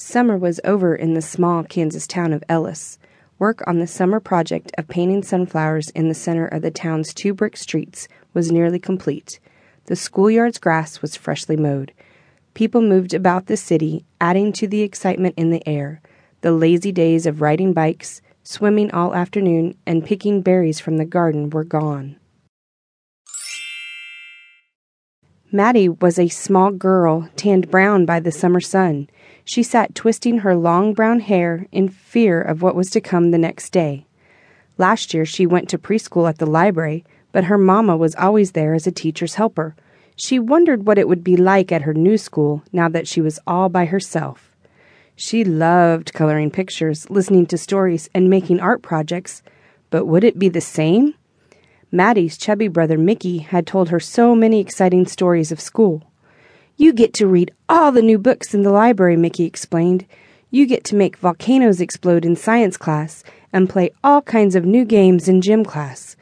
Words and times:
Summer 0.00 0.38
was 0.38 0.60
over 0.62 0.94
in 0.94 1.14
the 1.14 1.20
small 1.20 1.64
Kansas 1.64 2.06
town 2.06 2.32
of 2.32 2.44
Ellis. 2.48 3.00
Work 3.40 3.66
on 3.66 3.80
the 3.80 3.86
summer 3.88 4.20
project 4.20 4.70
of 4.78 4.86
painting 4.86 5.24
sunflowers 5.24 5.90
in 5.90 6.06
the 6.08 6.14
center 6.14 6.46
of 6.46 6.62
the 6.62 6.70
town's 6.70 7.12
two 7.12 7.34
brick 7.34 7.56
streets 7.56 8.06
was 8.32 8.52
nearly 8.52 8.78
complete. 8.78 9.40
The 9.86 9.96
schoolyard's 9.96 10.58
grass 10.58 11.02
was 11.02 11.16
freshly 11.16 11.56
mowed. 11.56 11.92
People 12.54 12.80
moved 12.80 13.12
about 13.12 13.46
the 13.46 13.56
city, 13.56 14.04
adding 14.20 14.52
to 14.52 14.68
the 14.68 14.82
excitement 14.82 15.34
in 15.36 15.50
the 15.50 15.68
air. 15.68 16.00
The 16.42 16.52
lazy 16.52 16.92
days 16.92 17.26
of 17.26 17.40
riding 17.40 17.72
bikes, 17.72 18.22
swimming 18.44 18.92
all 18.92 19.16
afternoon, 19.16 19.76
and 19.84 20.06
picking 20.06 20.42
berries 20.42 20.78
from 20.78 20.98
the 20.98 21.04
garden 21.04 21.50
were 21.50 21.64
gone. 21.64 22.14
Maddie 25.50 25.88
was 25.88 26.18
a 26.18 26.28
small 26.28 26.70
girl, 26.70 27.30
tanned 27.34 27.70
brown 27.70 28.04
by 28.04 28.20
the 28.20 28.30
summer 28.30 28.60
sun. 28.60 29.08
She 29.46 29.62
sat 29.62 29.94
twisting 29.94 30.40
her 30.40 30.54
long 30.54 30.92
brown 30.92 31.20
hair 31.20 31.66
in 31.72 31.88
fear 31.88 32.42
of 32.42 32.60
what 32.60 32.74
was 32.74 32.90
to 32.90 33.00
come 33.00 33.30
the 33.30 33.38
next 33.38 33.70
day. 33.70 34.04
Last 34.76 35.14
year 35.14 35.24
she 35.24 35.46
went 35.46 35.70
to 35.70 35.78
preschool 35.78 36.28
at 36.28 36.36
the 36.36 36.44
library, 36.44 37.02
but 37.32 37.44
her 37.44 37.56
mamma 37.56 37.96
was 37.96 38.14
always 38.16 38.52
there 38.52 38.74
as 38.74 38.86
a 38.86 38.92
teacher's 38.92 39.36
helper. 39.36 39.74
She 40.16 40.38
wondered 40.38 40.86
what 40.86 40.98
it 40.98 41.08
would 41.08 41.24
be 41.24 41.36
like 41.36 41.72
at 41.72 41.82
her 41.82 41.94
new 41.94 42.18
school 42.18 42.62
now 42.70 42.90
that 42.90 43.08
she 43.08 43.22
was 43.22 43.40
all 43.46 43.70
by 43.70 43.86
herself. 43.86 44.54
She 45.16 45.44
loved 45.44 46.12
coloring 46.12 46.50
pictures, 46.50 47.08
listening 47.08 47.46
to 47.46 47.56
stories, 47.56 48.10
and 48.14 48.28
making 48.28 48.60
art 48.60 48.82
projects, 48.82 49.42
but 49.88 50.04
would 50.04 50.24
it 50.24 50.38
be 50.38 50.50
the 50.50 50.60
same? 50.60 51.14
Maddie's 51.90 52.36
chubby 52.36 52.68
brother 52.68 52.98
Mickey 52.98 53.38
had 53.38 53.66
told 53.66 53.88
her 53.88 53.98
so 53.98 54.34
many 54.34 54.60
exciting 54.60 55.06
stories 55.06 55.50
of 55.50 55.60
school. 55.60 56.02
You 56.76 56.92
get 56.92 57.14
to 57.14 57.26
read 57.26 57.52
all 57.68 57.92
the 57.92 58.02
new 58.02 58.18
books 58.18 58.52
in 58.52 58.62
the 58.62 58.70
library, 58.70 59.16
Mickey 59.16 59.44
explained. 59.44 60.04
You 60.50 60.66
get 60.66 60.84
to 60.84 60.96
make 60.96 61.16
volcanoes 61.16 61.80
explode 61.80 62.26
in 62.26 62.36
science 62.36 62.76
class 62.76 63.24
and 63.54 63.70
play 63.70 63.90
all 64.04 64.20
kinds 64.20 64.54
of 64.54 64.66
new 64.66 64.84
games 64.84 65.28
in 65.28 65.40
gym 65.40 65.64
class. 65.64 66.14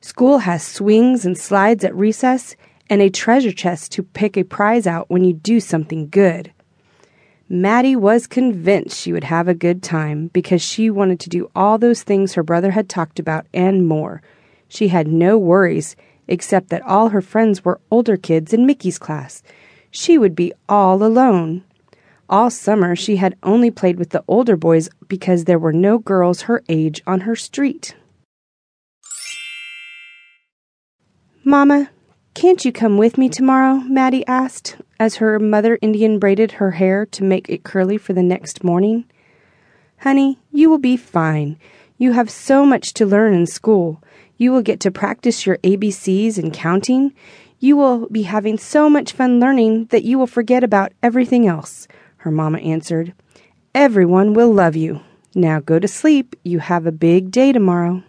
School 0.00 0.38
has 0.38 0.66
swings 0.66 1.24
and 1.24 1.38
slides 1.38 1.84
at 1.84 1.94
recess 1.94 2.56
and 2.90 3.00
a 3.00 3.08
treasure 3.08 3.52
chest 3.52 3.92
to 3.92 4.02
pick 4.02 4.36
a 4.36 4.42
prize 4.42 4.88
out 4.88 5.08
when 5.08 5.22
you 5.22 5.32
do 5.32 5.60
something 5.60 6.08
good. 6.08 6.52
Maddie 7.48 7.96
was 7.96 8.26
convinced 8.26 8.98
she 8.98 9.12
would 9.12 9.24
have 9.24 9.46
a 9.46 9.54
good 9.54 9.84
time 9.84 10.28
because 10.32 10.62
she 10.62 10.90
wanted 10.90 11.20
to 11.20 11.28
do 11.28 11.48
all 11.54 11.78
those 11.78 12.02
things 12.02 12.34
her 12.34 12.42
brother 12.42 12.72
had 12.72 12.88
talked 12.88 13.20
about 13.20 13.46
and 13.54 13.86
more. 13.86 14.20
She 14.72 14.88
had 14.88 15.06
no 15.06 15.36
worries, 15.36 15.96
except 16.26 16.70
that 16.70 16.80
all 16.80 17.10
her 17.10 17.20
friends 17.20 17.62
were 17.62 17.82
older 17.90 18.16
kids 18.16 18.54
in 18.54 18.64
Mickey's 18.64 18.98
class. 18.98 19.42
She 19.90 20.16
would 20.16 20.34
be 20.34 20.54
all 20.66 21.02
alone. 21.02 21.62
All 22.26 22.48
summer 22.48 22.96
she 22.96 23.16
had 23.16 23.36
only 23.42 23.70
played 23.70 23.98
with 23.98 24.10
the 24.10 24.24
older 24.26 24.56
boys 24.56 24.88
because 25.08 25.44
there 25.44 25.58
were 25.58 25.74
no 25.74 25.98
girls 25.98 26.42
her 26.42 26.64
age 26.70 27.02
on 27.06 27.20
her 27.20 27.36
street. 27.36 27.94
Mama, 31.44 31.90
can't 32.32 32.64
you 32.64 32.72
come 32.72 32.96
with 32.96 33.18
me 33.18 33.28
tomorrow? 33.28 33.74
Maddie 33.74 34.26
asked, 34.26 34.76
as 34.98 35.16
her 35.16 35.38
mother 35.38 35.78
Indian 35.82 36.18
braided 36.18 36.52
her 36.52 36.70
hair 36.70 37.04
to 37.04 37.22
make 37.22 37.50
it 37.50 37.62
curly 37.62 37.98
for 37.98 38.14
the 38.14 38.22
next 38.22 38.64
morning. 38.64 39.04
Honey, 39.98 40.38
you 40.50 40.70
will 40.70 40.78
be 40.78 40.96
fine. 40.96 41.58
You 41.98 42.12
have 42.12 42.30
so 42.30 42.64
much 42.64 42.94
to 42.94 43.04
learn 43.04 43.34
in 43.34 43.46
school. 43.46 44.02
You 44.42 44.50
will 44.50 44.62
get 44.62 44.80
to 44.80 44.90
practice 44.90 45.46
your 45.46 45.58
ABCs 45.58 46.36
and 46.36 46.52
counting. 46.52 47.14
You 47.60 47.76
will 47.76 48.08
be 48.08 48.22
having 48.22 48.58
so 48.58 48.90
much 48.90 49.12
fun 49.12 49.38
learning 49.38 49.84
that 49.92 50.02
you 50.02 50.18
will 50.18 50.26
forget 50.26 50.64
about 50.64 50.90
everything 51.00 51.46
else, 51.46 51.86
her 52.16 52.32
mamma 52.32 52.58
answered. 52.58 53.14
Everyone 53.72 54.34
will 54.34 54.52
love 54.52 54.74
you. 54.74 55.00
Now 55.36 55.60
go 55.60 55.78
to 55.78 55.86
sleep. 55.86 56.34
You 56.42 56.58
have 56.58 56.86
a 56.86 56.90
big 56.90 57.30
day 57.30 57.52
tomorrow. 57.52 58.02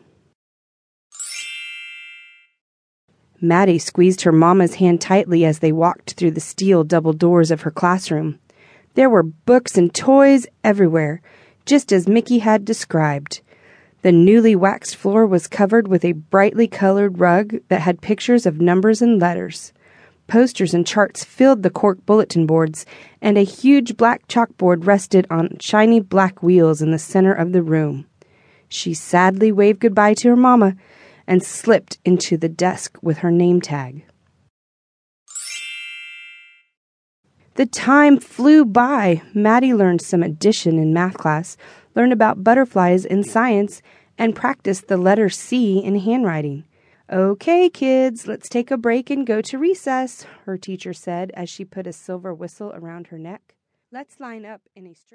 Maddie 3.39 3.77
squeezed 3.77 4.21
her 4.21 4.31
mamma's 4.31 4.73
hand 4.81 5.01
tightly 5.01 5.45
as 5.45 5.59
they 5.59 5.71
walked 5.71 6.13
through 6.13 6.31
the 6.31 6.39
steel 6.39 6.83
double 6.83 7.13
doors 7.13 7.51
of 7.51 7.61
her 7.61 7.69
classroom. 7.69 8.39
There 8.95 9.07
were 9.07 9.21
books 9.21 9.77
and 9.77 9.93
toys 9.93 10.47
everywhere, 10.63 11.21
just 11.67 11.93
as 11.93 12.07
Mickey 12.07 12.39
had 12.39 12.65
described. 12.65 13.41
The 14.03 14.11
newly 14.11 14.53
waxed 14.53 14.97
floor 14.97 15.25
was 15.25 15.47
covered 15.47 15.87
with 15.87 16.03
a 16.03 16.11
brightly 16.11 16.67
colored 16.67 17.21
rug 17.21 17.55
that 17.69 17.79
had 17.79 18.01
pictures 18.01 18.45
of 18.45 18.59
numbers 18.59 19.01
and 19.01 19.17
letters. 19.17 19.71
Posters 20.27 20.73
and 20.73 20.85
charts 20.85 21.23
filled 21.23 21.63
the 21.63 21.69
cork 21.69 22.05
bulletin 22.05 22.45
boards, 22.45 22.85
and 23.21 23.37
a 23.37 23.45
huge 23.45 23.95
black 23.95 24.27
chalkboard 24.27 24.85
rested 24.85 25.25
on 25.29 25.57
shiny 25.61 26.01
black 26.01 26.43
wheels 26.43 26.81
in 26.81 26.91
the 26.91 26.99
center 26.99 27.31
of 27.31 27.53
the 27.53 27.63
room. 27.63 28.05
She 28.67 28.93
sadly 28.93 29.53
waved 29.53 29.79
goodbye 29.79 30.15
to 30.15 30.29
her 30.29 30.35
mamma 30.35 30.75
and 31.25 31.41
slipped 31.41 31.97
into 32.03 32.35
the 32.35 32.49
desk 32.49 32.97
with 33.01 33.19
her 33.19 33.31
name 33.31 33.61
tag. 33.61 34.05
The 37.55 37.67
time 37.67 38.19
flew 38.19 38.65
by. 38.65 39.21
Maddie 39.33 39.75
learned 39.75 40.01
some 40.01 40.23
addition 40.23 40.79
in 40.79 40.91
math 40.91 41.17
class, 41.17 41.55
learned 41.95 42.13
about 42.13 42.43
butterflies 42.43 43.05
in 43.05 43.23
science, 43.23 43.81
and 44.17 44.35
practiced 44.35 44.87
the 44.87 44.97
letter 44.97 45.29
C 45.29 45.83
in 45.83 45.99
handwriting. 45.99 46.65
Okay, 47.11 47.69
kids, 47.69 48.27
let's 48.27 48.47
take 48.47 48.71
a 48.71 48.77
break 48.77 49.09
and 49.09 49.27
go 49.27 49.41
to 49.41 49.57
recess, 49.57 50.25
her 50.45 50.57
teacher 50.57 50.93
said 50.93 51.31
as 51.35 51.49
she 51.49 51.65
put 51.65 51.85
a 51.85 51.93
silver 51.93 52.33
whistle 52.33 52.71
around 52.73 53.07
her 53.07 53.19
neck. 53.19 53.55
Let's 53.91 54.19
line 54.19 54.45
up 54.45 54.61
in 54.75 54.87
a 54.87 54.93
straight 54.95 55.03